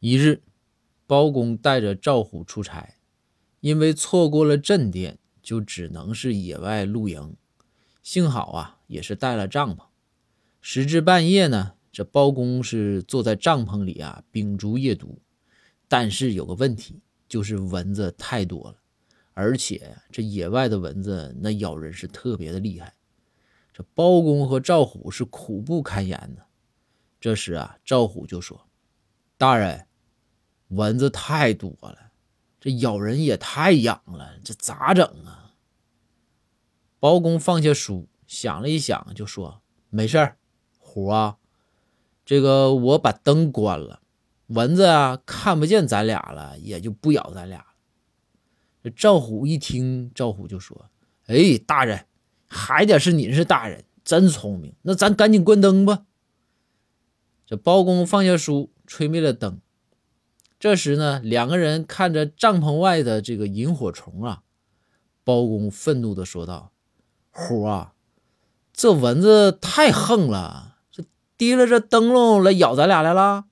[0.00, 0.42] 一日，
[1.06, 2.96] 包公带着赵虎出差，
[3.60, 7.34] 因为错过了镇店，就只能是野外露营。
[8.02, 9.84] 幸好啊，也是带了帐篷。
[10.60, 15.18] 时至半夜呢，这包公是坐在帐篷里啊，秉烛夜读。
[15.88, 18.76] 但是有个问题，就是蚊子太多了，
[19.32, 22.94] 而且这野外的蚊子那咬人是特别的厉害。
[23.72, 26.46] 这包公和赵虎是苦不堪言的。
[27.20, 28.65] 这时啊，赵虎就说
[29.38, 29.86] ：“大人，
[30.68, 32.10] 蚊子太多了，
[32.60, 35.52] 这咬人也太痒了，这咋整啊？”
[36.98, 39.60] 包公放下书，想了一想，就说
[39.90, 40.36] ：“没事儿，
[40.78, 41.36] 虎啊，
[42.24, 44.00] 这个我把灯关了。”
[44.48, 47.66] 蚊子啊，看不见咱俩了，也就不咬咱俩了。
[48.82, 50.88] 这赵虎一听，赵虎就说
[51.26, 52.06] ：“哎，大人，
[52.46, 54.72] 还得是您是大人，真聪明。
[54.82, 56.06] 那咱赶紧关灯吧。”
[57.44, 59.60] 这包公放下书，吹灭了灯。
[60.58, 64.42] 这时呢，两个人看着帐篷外的这个萤火虫啊，
[65.22, 66.72] 包公愤怒的说道
[67.30, 67.92] ：“虎啊，
[68.72, 71.04] 这蚊子太横了，这
[71.36, 73.44] 提了这灯笼来咬咱俩来了。”